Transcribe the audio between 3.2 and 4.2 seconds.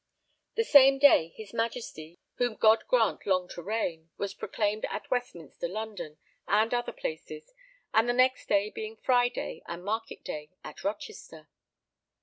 long to reign,